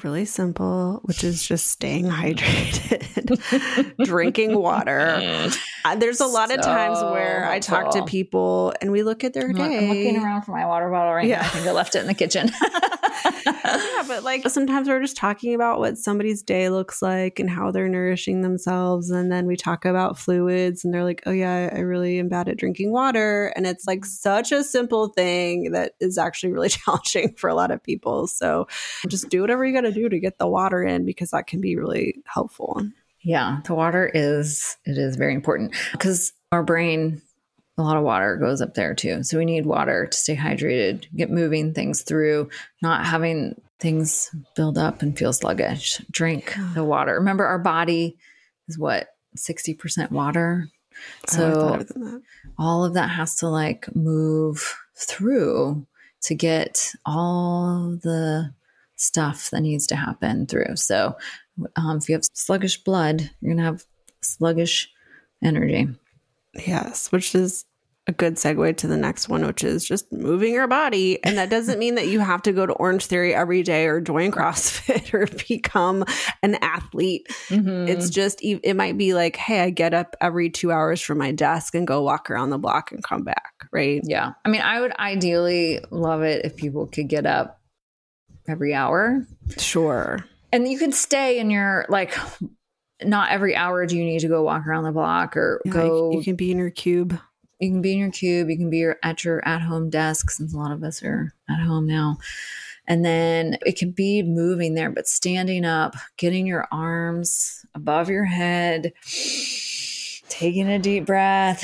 [0.04, 5.50] really simple, which is just staying hydrated, drinking water.
[5.84, 9.24] Uh, There's a lot of times So where I talk to people and we look
[9.24, 9.78] at their I'm, look- day.
[9.80, 11.38] I'm looking around for my water bottle right Yeah.
[11.42, 11.48] now.
[11.48, 12.52] I think I left it in the kitchen.
[13.26, 17.72] yeah, but like sometimes we're just talking about what somebody's day looks like and how
[17.72, 19.10] they're nourishing themselves.
[19.10, 22.50] And then we talk about fluids and they're like, oh, yeah, I really am bad
[22.50, 23.54] at drinking water.
[23.56, 24.10] And it's like mm-hmm.
[24.10, 28.28] such a simple thing that is actually really challenging for a lot of people.
[28.28, 28.68] So
[29.08, 31.62] just do whatever you got to do to get the water in because that can
[31.62, 32.82] be really helpful.
[33.24, 37.22] Yeah, the water is it is very important because our brain
[37.82, 39.24] a lot of water goes up there too.
[39.24, 42.50] So we need water to stay hydrated, get moving things through,
[42.82, 45.98] not having things build up and feel sluggish.
[46.12, 47.16] Drink the water.
[47.16, 48.18] Remember our body
[48.68, 50.68] is what 60% water.
[51.28, 52.22] So thought of that.
[52.58, 55.88] all of that has to like move through
[56.24, 58.54] to get all the
[58.96, 60.76] stuff that needs to happen through.
[60.76, 61.18] So,
[61.76, 63.84] um, if you have sluggish blood, you're gonna have
[64.22, 64.90] sluggish
[65.44, 65.88] energy.
[66.54, 67.66] Yes, which is
[68.08, 71.24] a good segue to the next one, which is just moving your body.
[71.24, 74.02] And that doesn't mean that you have to go to Orange Theory every day or
[74.02, 76.04] join CrossFit or become
[76.42, 77.28] an athlete.
[77.50, 77.88] Mm-hmm.
[77.88, 81.32] It's just, it might be like, hey, I get up every two hours from my
[81.32, 84.02] desk and go walk around the block and come back, right?
[84.04, 84.32] yeah.
[84.44, 87.62] I mean, I would ideally love it if people could get up
[88.48, 90.26] every hour, Sure.
[90.52, 92.18] and you could stay in your like.
[93.04, 96.12] Not every hour do you need to go walk around the block or Yeah, go
[96.12, 97.20] you can be in your cube.
[97.62, 100.30] You can be in your cube you can be your, at your at home desk
[100.32, 102.18] since a lot of us are at home now
[102.88, 108.26] And then it can be moving there, but standing up, getting your arms above your
[108.26, 108.92] head,
[110.30, 111.64] taking a deep breath,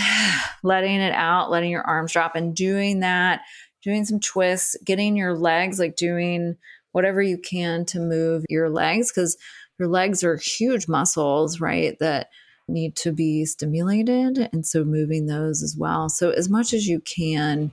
[0.63, 3.41] letting it out, letting your arms drop, and doing that,
[3.83, 6.55] doing some twists, getting your legs, like doing
[6.91, 9.37] whatever you can to move your legs, because
[9.79, 11.97] your legs are huge muscles, right?
[11.99, 12.27] That
[12.67, 14.49] need to be stimulated.
[14.51, 16.09] And so moving those as well.
[16.09, 17.71] So, as much as you can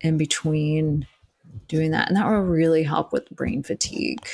[0.00, 1.06] in between
[1.68, 2.08] doing that.
[2.08, 4.26] And that will really help with brain fatigue.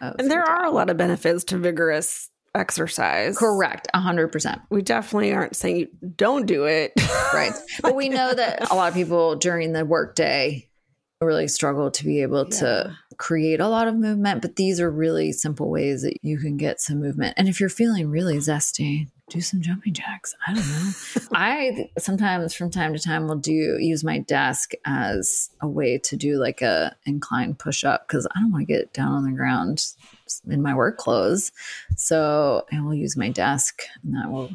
[0.00, 3.36] And there are a lot of benefits to vigorous exercise.
[3.36, 3.86] Correct.
[3.94, 4.62] 100%.
[4.70, 6.92] We definitely aren't saying you don't do it.
[7.34, 7.52] right.
[7.82, 10.68] But we know that a lot of people during the workday
[11.20, 12.58] really struggle to be able yeah.
[12.58, 14.40] to create a lot of movement.
[14.40, 17.34] But these are really simple ways that you can get some movement.
[17.36, 20.34] And if you're feeling really zesty, do some jumping jacks.
[20.46, 20.92] I don't know.
[21.32, 26.16] I sometimes from time to time will do use my desk as a way to
[26.16, 29.32] do like a incline push up because I don't want to get down on the
[29.32, 29.86] ground
[30.48, 31.52] in my work clothes.
[31.96, 34.50] So I will use my desk and that will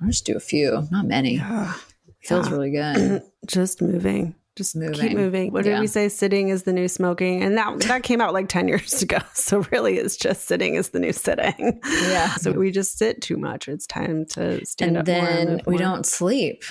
[0.00, 1.36] I'll just do a few, not many.
[1.36, 1.74] Yeah.
[2.22, 2.54] Feels yeah.
[2.54, 3.22] really good.
[3.46, 4.94] just moving just moving.
[4.94, 5.52] keep moving.
[5.52, 6.08] What did we say?
[6.08, 9.18] Sitting is the new smoking, and that that came out like ten years ago.
[9.34, 11.80] So really, it's just sitting is the new sitting.
[11.84, 12.34] Yeah.
[12.34, 13.68] So we just sit too much.
[13.68, 15.14] It's time to stand and up.
[15.14, 15.78] And then we more.
[15.78, 16.62] don't sleep.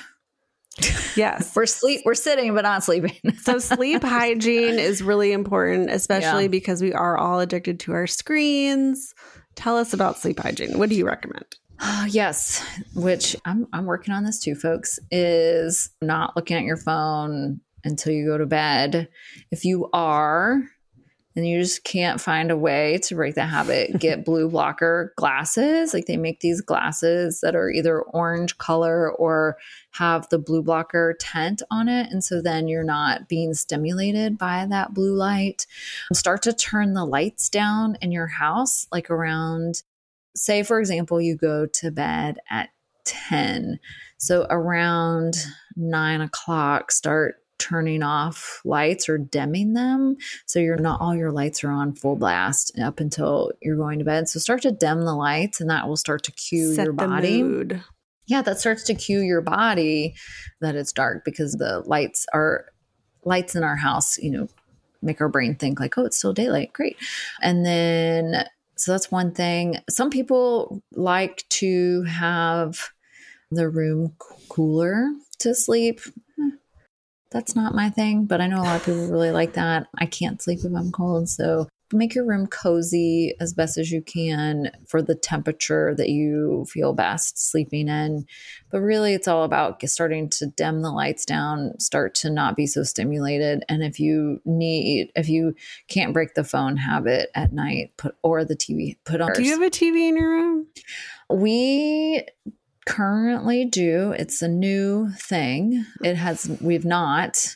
[1.15, 1.53] Yes.
[1.55, 3.15] we're sleep we're sitting but not sleeping.
[3.41, 6.49] so sleep hygiene is really important, especially yeah.
[6.49, 9.13] because we are all addicted to our screens.
[9.55, 10.79] Tell us about sleep hygiene.
[10.79, 11.45] What do you recommend?
[12.07, 17.59] Yes, which I'm I'm working on this too, folks, is not looking at your phone
[17.83, 19.09] until you go to bed.
[19.51, 20.63] If you are,
[21.35, 25.93] and you just can't find a way to break the habit, get blue blocker glasses.
[25.93, 29.57] Like they make these glasses that are either orange color or
[29.91, 32.11] have the blue blocker tent on it.
[32.11, 35.65] And so then you're not being stimulated by that blue light.
[36.13, 39.83] Start to turn the lights down in your house, like around,
[40.35, 42.69] say, for example, you go to bed at
[43.05, 43.79] 10.
[44.17, 45.35] So around
[45.75, 50.17] nine o'clock, start turning off lights or dimming them.
[50.45, 54.05] So you're not all your lights are on full blast up until you're going to
[54.05, 54.27] bed.
[54.27, 57.43] So start to dim the lights and that will start to cue Set your body.
[58.25, 60.15] Yeah, that starts to cue your body
[60.61, 62.65] that it's dark because the lights are
[63.25, 64.47] lights in our house, you know,
[65.01, 66.73] make our brain think like, oh, it's still daylight.
[66.73, 66.97] Great.
[67.41, 69.77] And then so that's one thing.
[69.89, 72.89] Some people like to have
[73.51, 74.15] the room
[74.49, 76.01] cooler to sleep
[77.33, 79.87] that's not my thing, but I know a lot of people really like that.
[79.97, 81.27] I can't sleep if I'm cold.
[81.27, 86.65] So make your room cozy as best as you can for the temperature that you
[86.69, 88.25] feel best sleeping in.
[88.71, 92.65] But really, it's all about starting to dim the lights down, start to not be
[92.65, 93.63] so stimulated.
[93.67, 95.55] And if you need, if you
[95.87, 99.33] can't break the phone habit at night, put or the TV, put on.
[99.33, 100.67] Do you have a TV in your room?
[101.29, 102.23] We
[102.85, 104.13] currently do.
[104.17, 105.85] It's a new thing.
[106.03, 107.55] It has, we've not,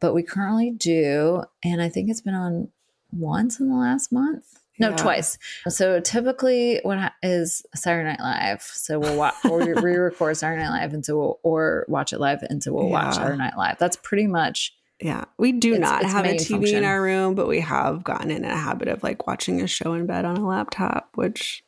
[0.00, 1.42] but we currently do.
[1.64, 2.68] And I think it's been on
[3.12, 4.44] once in the last month.
[4.78, 4.96] No, yeah.
[4.96, 5.36] twice.
[5.68, 8.62] So typically, what is Saturday Night Live?
[8.62, 12.42] So we'll watch or re-record Saturday Night Live, and so we'll, or watch it live,
[12.42, 12.92] and so we'll yeah.
[12.92, 13.78] watch Saturday Night Live.
[13.78, 14.74] That's pretty much.
[14.98, 16.78] Yeah, we do it's, not it's have a TV function.
[16.78, 19.92] in our room, but we have gotten in a habit of like watching a show
[19.92, 21.62] in bed on a laptop, which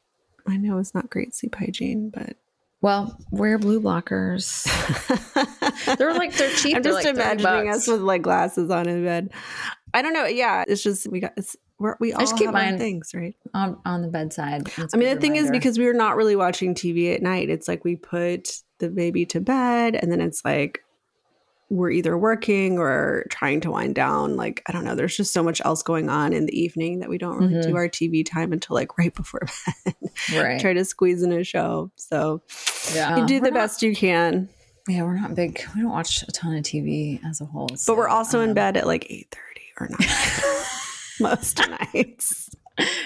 [0.47, 2.37] I know is not great sleep hygiene, but
[2.83, 4.65] well, wear blue blockers.
[5.97, 6.77] they're like they're cheap.
[6.77, 9.31] I'm just like imagining us with like glasses on in bed.
[9.95, 10.27] I don't know.
[10.27, 13.79] Yeah, it's just we got it's we're, we all just keep have things right on
[13.85, 14.71] on the bedside.
[14.93, 17.51] I mean, the thing is because we are not really watching TV at night.
[17.51, 20.83] It's like we put the baby to bed, and then it's like
[21.73, 24.37] we're either working or trying to wind down.
[24.37, 27.09] Like, I don't know, there's just so much else going on in the evening that
[27.09, 27.71] we don't really mm-hmm.
[27.71, 29.41] do our TV time until like right before
[29.85, 29.95] bed.
[30.35, 30.61] right.
[30.61, 31.91] Try to squeeze in a show.
[31.97, 32.43] So,
[32.95, 34.51] yeah, you do the best you can.
[34.87, 35.65] Yeah, we're not big.
[35.75, 37.69] We don't watch a ton of TV as a whole.
[37.75, 40.09] So, but we're also um, in bed at like 8 30 or 9
[41.21, 41.61] most
[41.95, 42.51] nights.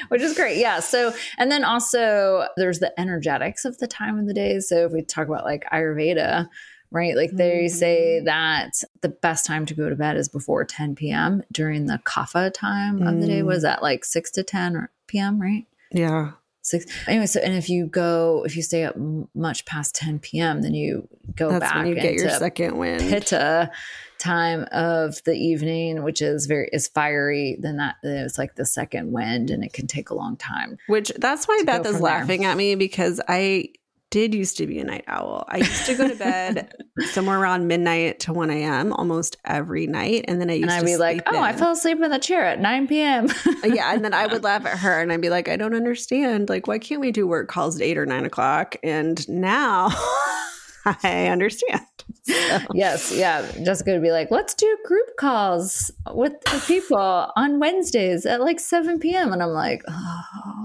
[0.08, 0.58] Which is great.
[0.58, 0.80] Yeah.
[0.80, 4.58] So, and then also there's the energetics of the time of the day.
[4.58, 6.48] So, if we talk about like Ayurveda,
[6.90, 7.16] right?
[7.16, 11.42] Like they say that the best time to go to bed is before 10 p.m.
[11.52, 13.08] during the kapha time mm.
[13.08, 13.42] of the day.
[13.42, 13.62] Was mm.
[13.62, 15.66] that like 6 to 10 p.m., right?
[15.92, 16.32] Yeah.
[16.62, 16.84] Six.
[17.06, 18.96] Anyway, so and if you go, if you stay up
[19.36, 23.02] much past 10 p.m., then you go That's back when you get your second wind.
[23.02, 23.70] Pitta
[24.18, 27.56] time of the evening, which is very is fiery.
[27.60, 30.76] Then that it's like the second wind, and it can take a long time.
[30.88, 32.50] Which that's why Beth is laughing there.
[32.50, 33.68] at me because I
[34.10, 35.44] did used to be a night owl.
[35.48, 36.72] I used to go to bed
[37.10, 38.92] somewhere around midnight to 1 a.m.
[38.92, 40.24] almost every night.
[40.28, 42.18] And then I used and I'd to be like, oh, I fell asleep in the
[42.18, 43.28] chair at 9 p.m.
[43.28, 43.92] Uh, yeah.
[43.92, 46.48] And then I would laugh at her and I'd be like, I don't understand.
[46.48, 48.76] Like, why can't we do work calls at eight or nine o'clock?
[48.82, 49.88] And now
[51.02, 51.82] I understand.
[52.22, 53.50] So, yes, yeah.
[53.64, 56.96] Jessica would be like, let's do group calls with the people
[57.36, 59.32] on Wednesdays at like 7 p.m.
[59.32, 60.62] And I'm like, oh,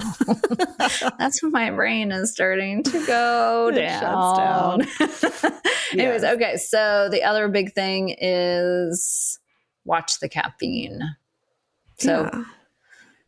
[1.18, 4.82] that's when my brain is starting to go It down.
[4.84, 5.46] shuts
[5.94, 6.58] Anyways, okay.
[6.58, 9.40] So the other big thing is
[9.86, 11.02] watch the caffeine.
[12.00, 12.44] So, yeah.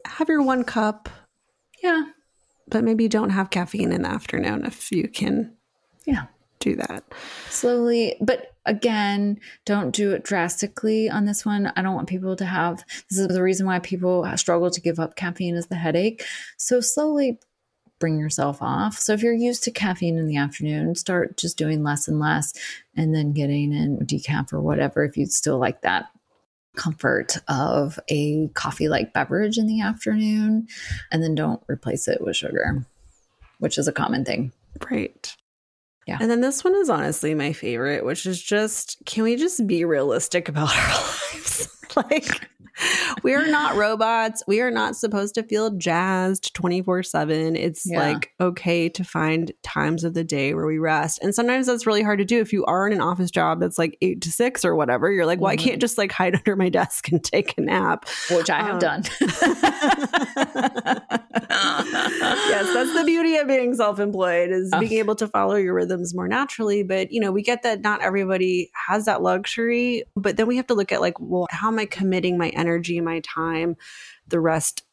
[0.06, 1.10] have your one cup,
[1.82, 2.04] yeah,
[2.68, 5.56] but maybe don't have caffeine in the afternoon if you can
[6.06, 6.26] yeah.
[6.64, 7.04] Do that.
[7.50, 11.72] slowly but again don't do it drastically on this one.
[11.76, 15.00] I don't want people to have this is the reason why people struggle to give
[15.00, 16.24] up caffeine is the headache.
[16.58, 17.40] So slowly
[18.00, 18.98] bring yourself off.
[18.98, 22.54] So if you're used to caffeine in the afternoon start just doing less and less
[22.96, 26.06] and then getting in decaf or whatever if you still like that
[26.76, 30.68] comfort of a coffee like beverage in the afternoon.
[31.12, 32.86] And then don't replace it with sugar
[33.64, 34.52] which is a common thing.
[34.92, 35.36] Right.
[36.08, 36.18] Yeah.
[36.20, 39.86] And then this one is honestly my favorite, which is just can we just be
[39.86, 41.70] realistic about our lives?
[41.96, 42.50] like,
[43.24, 44.42] we are not robots.
[44.48, 47.56] We are not supposed to feel jazzed 24 7.
[47.56, 48.00] It's Yeah.
[48.14, 51.20] like okay to find times of the day where we rest.
[51.22, 52.40] And sometimes that's really hard to do.
[52.40, 55.28] If you are in an office job that's like eight to six or whatever, you're
[55.28, 55.60] like, well, I Mhm.
[55.64, 58.06] can't just like hide under my desk and take a nap.
[58.32, 59.04] which i have Um, done
[61.50, 64.80] yes, that's the beauty of being self-employed is Oh.
[64.80, 66.84] being able to follow your rhythms more naturally.
[66.84, 70.04] But you know, we get that not everybody has that luxury.
[70.16, 73.02] But then we have to look at like, well, how am I committing my energy,
[73.02, 73.76] my time,
[74.28, 74.84] the rest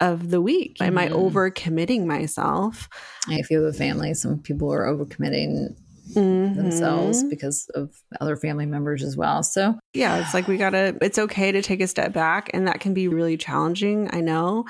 [0.00, 0.80] of the week?
[0.80, 1.12] Am I Mhm.
[1.12, 2.88] over committing myself?
[3.28, 5.76] I feel have a family, some people are overcommitting
[6.14, 7.30] themselves Mhm.
[7.30, 7.90] because of
[8.20, 9.42] other family members as well.
[9.42, 12.50] So Yeah, it's like we gotta, it's okay to take a step back.
[12.54, 14.08] And that can be really challenging.
[14.12, 14.64] I know.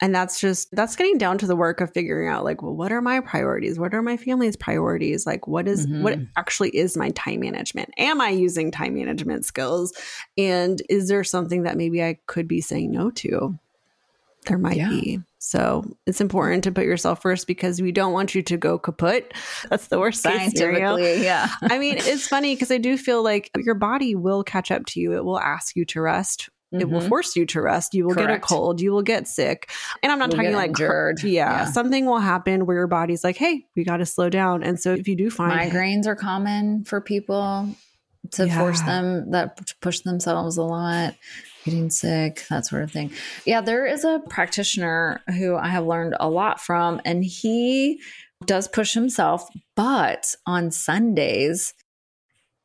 [0.00, 2.92] And that's just, that's getting down to the work of figuring out, like, well, what
[2.92, 3.78] are my priorities?
[3.78, 5.26] What are my family's priorities?
[5.26, 6.28] Like, what is, what Mhm.
[6.36, 7.90] actually is my time management?
[7.98, 9.92] Am I using time management skills?
[10.36, 13.58] And is there something that maybe I could be saying no to?
[14.46, 14.88] There might Yeah.
[14.88, 15.20] be.
[15.48, 19.32] So it's important to put yourself first because we don't want you to go kaput.
[19.70, 20.96] That's the worst case scenario.
[20.96, 21.48] yeah.
[21.62, 25.00] I mean, it's funny because I do feel like your body will catch up to
[25.00, 25.14] you.
[25.16, 26.50] It will ask you to rest.
[26.70, 27.08] It will Mhm.
[27.08, 27.94] force you to rest.
[27.94, 28.82] You will get a cold.
[28.82, 29.70] You will get sick.
[30.02, 31.22] And I'm not You'll talking like injured.
[31.22, 31.64] Yeah, Yeah.
[31.70, 34.92] something will happen where your body's like, "Hey, we got to slow down." And so
[34.92, 37.70] if you do find Migraines are common for people
[38.32, 41.14] to force them that push themselves a lot,
[41.70, 43.10] getting sick, that sort of thing.
[43.44, 48.00] Yeah, there is a practitioner who I have learned a lot from, and he
[48.46, 51.74] does push himself, but on Sundays,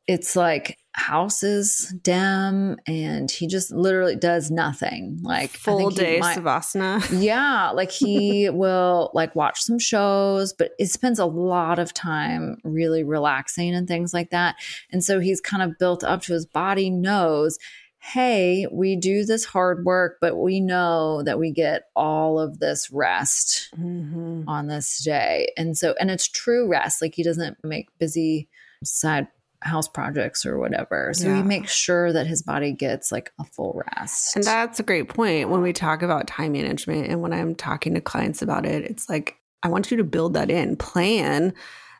[0.06, 5.18] it's like house is dim and he just literally does nothing.
[5.22, 10.90] Like full day might- savasana, yeah, like he will like watch some shows, but it
[10.90, 14.56] spends a lot of time really relaxing and things like that.
[14.92, 17.58] And so he's kind of built up to his body knows,
[18.06, 22.90] hey, we do this hard work, but we know that we get all of this
[22.90, 24.44] rest Mhm.
[24.46, 25.50] on this day.
[25.56, 27.00] And so and it's true rest.
[27.00, 28.46] Like he doesn't make busy
[28.84, 29.28] side
[29.62, 31.12] house projects or whatever.
[31.14, 31.36] So Yeah.
[31.38, 34.36] he makes sure that his body gets like a full rest.
[34.36, 37.06] And that's a great point when we talk about time management.
[37.08, 40.34] And when I'm talking to clients about it, it's like I want you to build
[40.34, 41.54] that in, plan.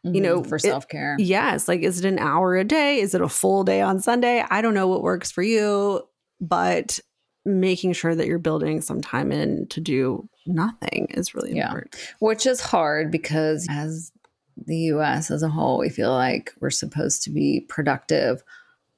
[0.04, 1.16] You know, Mhm, for self care.
[1.18, 1.66] Yes.
[1.68, 3.00] Like, is it an hour a day?
[3.00, 4.44] Is it a full day on Sunday?
[4.50, 6.02] I don't know what works for you,
[6.40, 7.00] but
[7.46, 11.66] making sure that you're building some time in to do nothing is really Yeah.
[11.66, 11.94] important.
[12.20, 14.12] which is hard because as
[14.66, 18.42] the US as a whole, we feel like we're supposed to be productive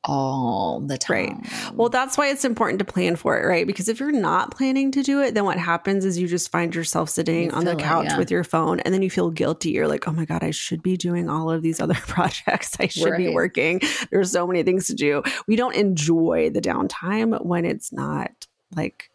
[0.07, 1.43] all the time.
[1.43, 1.75] Right.
[1.75, 3.67] Well, that's why it's important to plan for it, right?
[3.67, 6.75] Because if you're not planning to do it, then what happens is you just find
[6.75, 8.19] yourself sitting You on the feel it, couch yeah.
[8.19, 9.71] with your phone and then you feel guilty.
[9.71, 12.77] You're like, oh my God, I should be doing all of these other projects.
[12.81, 13.81] I should be working.
[14.11, 15.23] There's so many things to do.
[15.47, 19.11] We don't enjoy the downtime when it's not like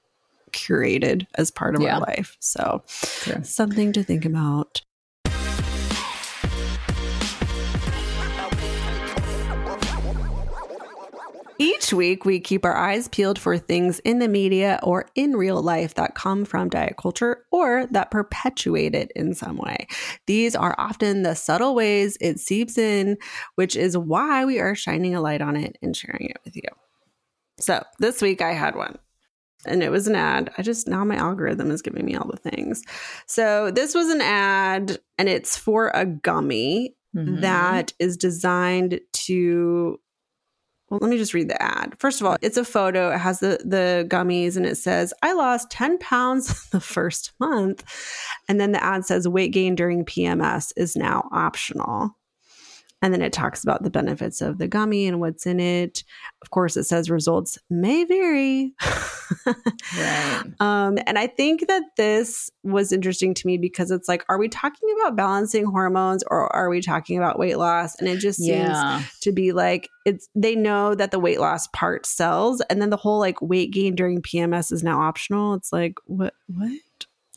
[0.51, 1.95] curated as part of Yeah.
[1.95, 2.35] our life.
[2.41, 2.83] So,
[3.21, 3.43] True.
[3.43, 4.81] something to think about.
[11.91, 15.61] Each week, we keep our eyes peeled for things in the media or in real
[15.61, 19.87] life that come from diet culture or that perpetuate it in some way.
[20.25, 23.17] These are often the subtle ways it seeps in,
[23.55, 26.63] which is why we are shining a light on it and sharing it with you.
[27.59, 28.97] So, this week I had one.
[29.65, 30.49] and it was an ad.
[30.57, 32.81] I just now my algorithm is giving me all the things.
[33.27, 37.41] So this was an ad and it's for a gummy Mhm.
[37.41, 39.99] that is designed to
[40.91, 41.95] well let me just read the ad.
[41.97, 43.09] First of all it's a photo.
[43.11, 47.83] It has the the gummies and it says i lost 10 pounds the first month.
[48.47, 52.15] And then the ad says weight gain during pms is now optional
[53.01, 56.03] and then it talks about the benefits of the gummy and what's in it
[56.41, 58.73] of course it says results may vary
[59.97, 60.43] Right.
[60.59, 64.49] um, and I think that this was interesting to me because it's like, are we
[64.49, 67.95] talking about balancing hormones or are we talking about weight loss?
[67.95, 69.03] And it just seems Yeah.
[69.21, 72.97] to be like it's they know that the weight loss part sells, and then the
[72.97, 75.53] whole like weight gain during PMS is now optional.
[75.53, 76.71] It's like what what?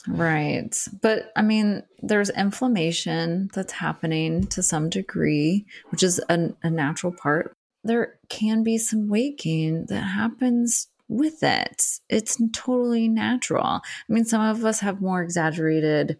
[0.06, 0.76] Right.
[1.00, 7.12] But I mean, there's inflammation that's happening to some degree, which is a, a natural
[7.12, 7.56] part.
[7.84, 11.84] There can be some weight gain that happens with it.
[12.08, 13.64] It's totally natural.
[13.64, 16.18] I mean, some of us have more exaggerated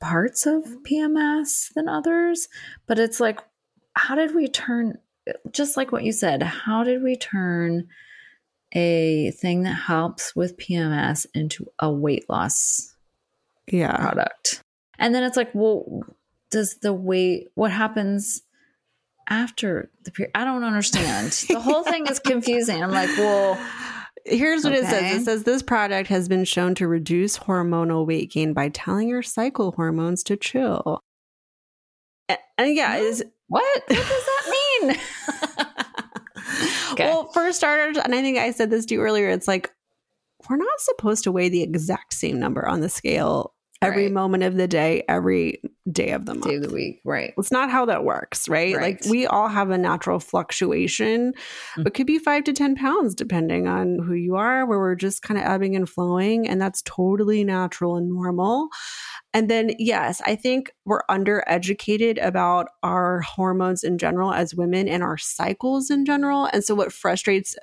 [0.00, 2.48] parts of PMS than others,
[2.86, 3.40] but it's like,
[3.94, 4.98] how did we turn,
[5.52, 7.86] just like what you said, how did we turn
[8.72, 12.91] a thing that helps with PMS into a weight loss
[13.70, 14.62] Yeah, product.
[14.98, 16.02] And then it's like, well,
[16.50, 18.42] does the weight, what happens
[19.28, 20.32] after the period?
[20.34, 21.44] I don't understand.
[21.48, 22.82] The whole thing is confusing.
[22.82, 23.58] I'm like, well,
[24.24, 25.22] Here's what it says.
[25.22, 29.22] It says this product has been shown to reduce hormonal weight gain by telling your
[29.22, 31.00] cycle hormones to chill.
[32.28, 33.82] And, and yeah, it's what?
[33.88, 34.96] What does that mean?
[36.92, 37.06] Okay.
[37.06, 39.72] Well, for starters, and I think I said this to you earlier, it's like
[40.48, 44.12] we're not supposed to weigh the exact same number on the scale every Right.
[44.12, 46.46] moment of the day, every day of the month.
[46.46, 47.00] Day of the week.
[47.04, 47.34] Right.
[47.36, 48.76] It's not how that works, right?
[48.76, 51.34] Like we all have a natural fluctuation.
[51.76, 51.86] Mm.
[51.88, 55.22] It could be five to 10 pounds depending on who you are, where we're just
[55.22, 56.48] kind of ebbing and flowing.
[56.48, 58.68] And that's totally natural and normal.
[59.34, 65.02] And then, yes, I think we're undereducated about our hormones in general as women and
[65.02, 66.48] our cycles in general.
[66.52, 67.56] And so, what frustrates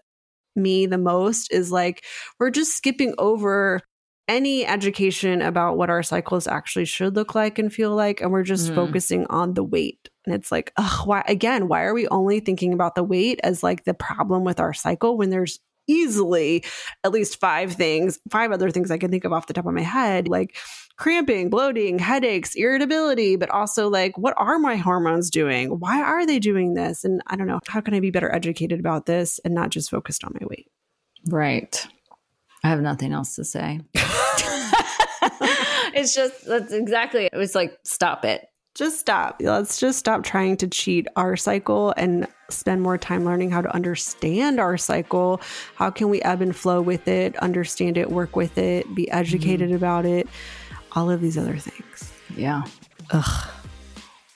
[0.60, 2.04] me the most is like
[2.40, 3.82] we're just skipping over
[4.28, 8.22] any education about what our cycles actually should look like and feel like.
[8.22, 8.76] And we're just Mhm.
[8.76, 10.10] focusing on the weight.
[10.26, 13.64] And it's like, ugh, why, again, why are we only thinking about the weight as
[13.64, 16.64] like the problem with our cycle when there's easily
[17.04, 19.74] at least five things, five other things I can think of off the top of
[19.74, 20.56] my head, like
[20.98, 25.70] cramping, bloating, headaches, irritability, but also like, what are my hormones doing?
[25.80, 27.04] Why are they doing this?
[27.06, 29.90] And I don't know, how can I be better educated about this and not just
[29.90, 30.68] focused on my weight?
[31.28, 31.88] Right.
[32.64, 33.80] I have nothing else to say.
[35.94, 37.34] it's just, that's exactly it.
[37.36, 38.46] was like, stop it.
[38.80, 39.42] Just stop.
[39.42, 43.70] Let's just stop trying to cheat our cycle and spend more time learning how to
[43.76, 45.42] understand our cycle.
[45.76, 49.18] How can we ebb and flow with it, understand it, work with it, be mm-hmm.
[49.20, 50.30] educated about it,
[50.94, 52.14] all of these other things.
[52.38, 52.64] Yeah.
[53.12, 53.50] Ugh.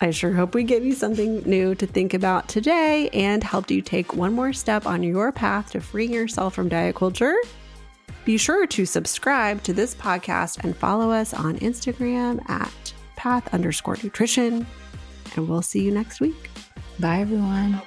[0.01, 3.81] I sure hope we gave you something new to think about today and helped you
[3.81, 7.37] take one more step on your path to freeing yourself from diet culture.
[8.25, 12.92] Be sure to subscribe to this podcast and follow us on Instagram at
[13.23, 14.67] Path underscore nutrition.
[15.37, 16.49] And we'll see you next week.
[16.99, 17.81] Bye, everyone.